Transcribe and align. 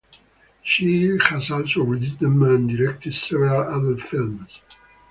She 0.63 1.15
has 1.29 1.51
also 1.51 1.83
written 1.83 2.41
and 2.43 2.67
directed 2.67 3.13
several 3.13 3.61
adult 3.61 4.01
films. 4.01 4.59